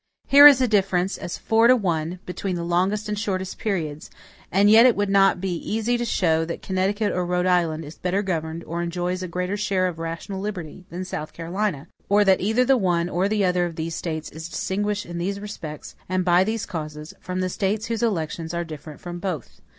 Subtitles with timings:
[0.27, 4.09] Here is a difference, as four to one, between the longest and shortest periods;
[4.51, 7.99] and yet it would be not easy to show, that Connecticut or Rhode Island is
[7.99, 12.41] better governed, or enjoys a greater share of rational liberty, than South Carolina; or that
[12.41, 16.25] either the one or the other of these States is distinguished in these respects, and
[16.25, 19.61] by these causes, from the States whose elections are different from both.